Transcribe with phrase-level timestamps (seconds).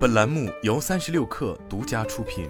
[0.00, 2.48] 本栏目由三十六氪独家出品。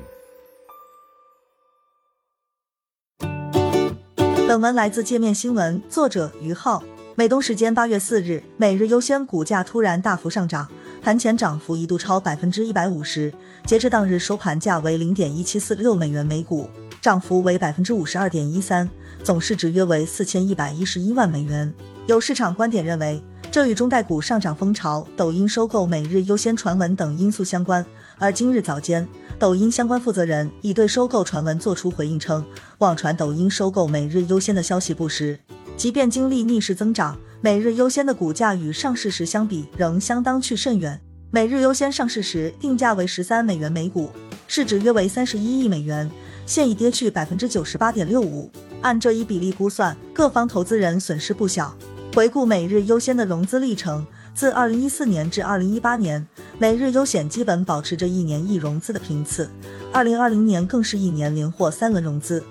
[4.46, 6.80] 本文来自界面新闻，作者于浩。
[7.16, 10.70] 美东时间八月四日，每日优先股价突然大幅上涨，
[11.02, 13.34] 盘前涨幅一度超百分之一百五十，
[13.66, 16.70] 截至当日收盘价为零点一七四六美元每股，
[17.00, 18.88] 涨幅为百分之五十二点一三，
[19.24, 21.74] 总市值约为四千一百一十一万美元。
[22.06, 23.20] 有市场观点认为。
[23.52, 27.84] 这与中概股上涨风潮、抖音收购每日优先传闻等因素相关。
[28.16, 29.08] 而今日早间，
[29.40, 32.44] 抖音相关负责人已对收购传闻作出回应，称
[32.78, 35.36] 网传抖音收购每日优先的消息不实。
[35.76, 41.00] 即便经历逆势增长，每日优先的股价与上市时相比仍相当去甚远。
[41.32, 44.10] 每日优先上市时定价为十三美元每股，
[44.46, 46.08] 市值约为三十一亿美元，
[46.46, 48.48] 现已跌去百分之九十八点六五。
[48.80, 51.74] 按这一比例估算，各方投资人损失不小。
[52.12, 56.26] 回顾每日优先的融资历程，自二零一四年至二零一八年，
[56.58, 59.48] 每日优险基本保持着一年一融资的频次。
[59.92, 62.42] 二零二零年更是一年连获三轮融资，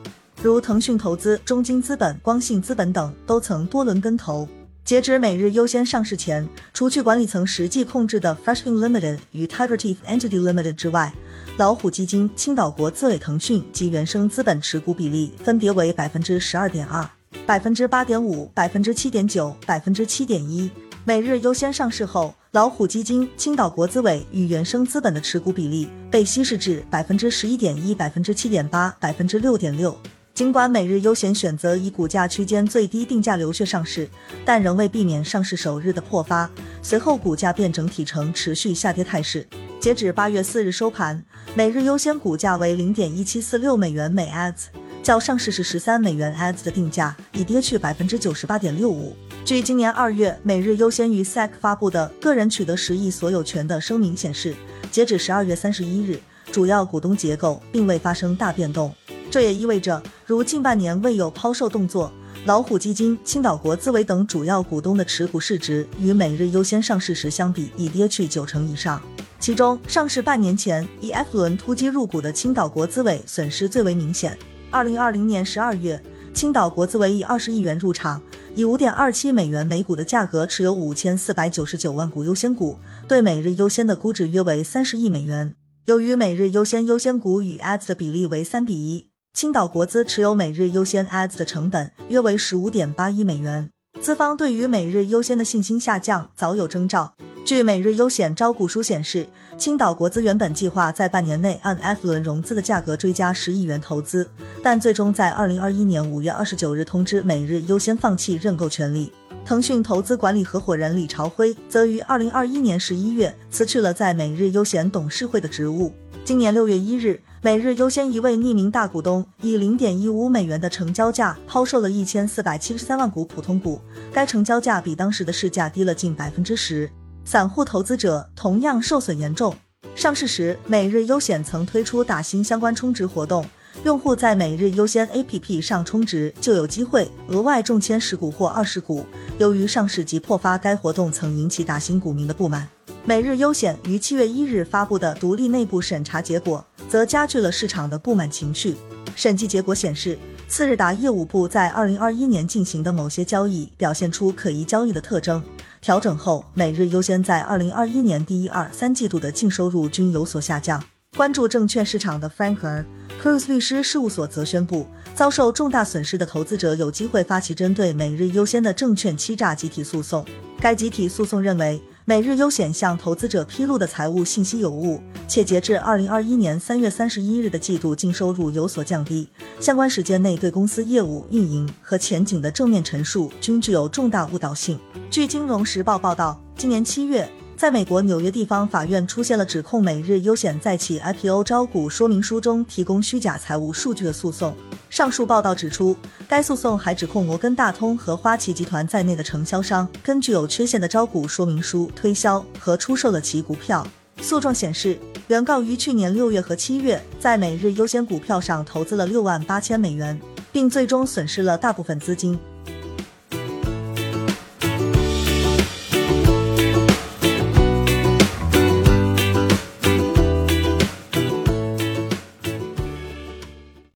[0.41, 4.47] 如腾讯投资、中金资本、光信资本等都曾多轮跟投。
[4.85, 11.13] 截止每日优先上市前，除去管理层实际控制的 Freshing Limited 与 Tiger Teeth Entity Limited 之外，
[11.57, 17.05] 老虎基金、青岛国资委、腾讯及原生资本持股比例分别为百分之十二点二。
[17.45, 20.69] 百分之八点五、百分之七点九、百分之七点一。
[21.05, 29.97] 每日优先上市后，老虎基金、青岛国资委与原生资本的持股比例被稀释至百分之十一点一、百分之七点八、百分之六点六。
[30.33, 34.07] 尽管每日优先选择以股价区间最低定价流血上市，
[34.45, 36.49] 但仍未避免上市首日的破发，
[36.81, 39.45] 随后股价便整体呈持续下跌态势。
[39.79, 41.23] 截止八月四日收盘，
[41.55, 44.78] 每日优先股价为零点一七四六美元每 ADS。
[45.01, 49.15] 较上市时十三美元 ADS 的定价已跌去百分之九十八点六五。
[49.45, 54.53] 据今年二月每日优先于 SEC 发布的个人取得十亿所有权的声明显示，
[54.91, 56.19] 截止十二月三十一日，
[56.51, 58.93] 主要股东结构并未发生大变动。
[59.31, 62.11] 这也意味着，如近半年未有抛售动作，
[62.45, 69.01] 老虎基金、青岛国资委等主要股东的持股市值与每日优先上市时相比已跌去九成以上。
[69.39, 74.37] 其中，上市半年前以 F 轮突击入股的青岛国资委损失最为明显。
[74.71, 75.99] 二零二零年十二月，
[76.31, 78.21] 青岛国资委以二十亿元入场，
[78.53, 82.77] 以五点二七美元每股的价格持有五千四百九十九万股优先股，
[83.07, 85.55] 对每日优先的估值约为三十亿美元。
[85.85, 93.71] 由于每日优先优先股与 ADS 的比例为三比一，青岛国资持有每日优先 ADS 的成本约为十五点八亿美元。
[93.99, 97.15] 资方对于每日优先的信心下降早有征兆。
[97.49, 99.27] 据每日优险招股书显示，
[99.57, 104.29] 青岛国资原本计划在半年内按 F 轮融资的价格追加十亿元投资，
[104.61, 109.11] 但最终在二零二一年五月二十九日通知每日优先放弃认购权利。
[109.43, 115.91] 腾讯投资管理合伙人李朝晖则于二零二一年十一月辞去了在每日优险董事会的职务。
[116.23, 123.81] 今年六月一日，每日优先一位匿名大股东以零点一五美元的成交价抛售了一千四百七十三万股普通股，
[124.13, 126.87] 该成交价比当时的市价低了近百分之十。
[127.23, 129.55] 散户投资者同样受损严重。
[129.95, 133.45] 上市时，每日优险曾推出打新相关充值活动，
[133.83, 139.05] 用户在每日优先 APP 上充值就有机会额外中签十股或二十股。
[139.37, 142.67] 由于上市即破发，该活动曾引起打新股民的不满。
[143.05, 148.75] 每日优险于七月一日发布的独立内部审查结果，则加剧了市场的不满情绪。
[149.15, 155.41] 审计结果显示，次日达业务部在二零二一年进行的某些交易表现出可疑交易的特征。
[155.81, 160.83] 调整后，每日优先在二零二一年第一、二、三季度的净收入均有所下降。
[161.15, 162.85] 关注证券市场的 Franker
[163.21, 164.85] Cruz 律师事务所则宣布，
[165.15, 170.25] 遭受重大损失的投资者有机会发起针对每日优先的证券欺诈集体诉讼。
[170.59, 171.81] 该集体诉讼认为。
[172.09, 184.79] 每日优险向投资者披露的财务信息有误，且截至二零二一年三月三十一日的季度净收入有所降低，相关时间内对公司业务运营和前景的正面陈述均具有重大误导性。
[185.11, 187.29] 据《金融时报》报道，今年七月。
[187.59, 194.55] 在美国纽约地方法院出现了指控每日优险在其 IPO 招股说明书中提供虚假财务数据的诉讼。
[194.89, 195.93] 上述报道指出，
[196.25, 203.85] 该诉讼还指控摩根大通和花旗集团在内的承销商根据有缺陷的招股说明书推销和出售了其股票。
[204.21, 204.97] 诉状显示，
[205.27, 210.17] 原告于去年六月和七月在每日优先股票上投资了六万八千美元，
[210.53, 212.39] 并最终损失了大部分资金。